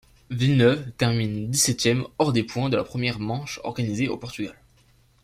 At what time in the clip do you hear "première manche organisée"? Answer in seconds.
2.83-4.07